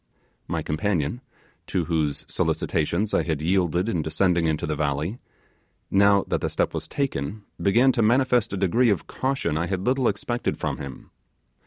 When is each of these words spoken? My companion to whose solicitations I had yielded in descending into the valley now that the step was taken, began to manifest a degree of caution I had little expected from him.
My 0.47 0.63
companion 0.63 1.21
to 1.67 1.85
whose 1.85 2.25
solicitations 2.27 3.13
I 3.13 3.21
had 3.21 3.39
yielded 3.39 3.87
in 3.87 4.01
descending 4.01 4.47
into 4.47 4.65
the 4.65 4.75
valley 4.75 5.19
now 5.91 6.23
that 6.27 6.41
the 6.41 6.49
step 6.49 6.73
was 6.73 6.87
taken, 6.87 7.43
began 7.61 7.91
to 7.91 8.01
manifest 8.01 8.51
a 8.51 8.57
degree 8.57 8.89
of 8.89 9.05
caution 9.05 9.57
I 9.57 9.67
had 9.67 9.85
little 9.85 10.07
expected 10.07 10.57
from 10.57 10.77
him. 10.79 11.11